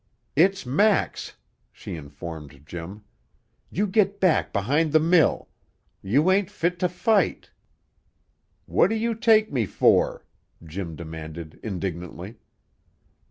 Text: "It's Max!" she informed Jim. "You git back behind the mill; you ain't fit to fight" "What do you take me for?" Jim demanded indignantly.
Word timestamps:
"It's 0.35 0.65
Max!" 0.65 1.35
she 1.71 1.95
informed 1.95 2.63
Jim. 2.65 3.03
"You 3.69 3.85
git 3.85 4.19
back 4.19 4.51
behind 4.51 4.93
the 4.93 4.99
mill; 4.99 5.47
you 6.01 6.31
ain't 6.31 6.49
fit 6.49 6.79
to 6.79 6.89
fight" 6.89 7.51
"What 8.65 8.87
do 8.89 8.95
you 8.95 9.13
take 9.13 9.53
me 9.53 9.67
for?" 9.67 10.25
Jim 10.63 10.95
demanded 10.95 11.59
indignantly. 11.61 12.37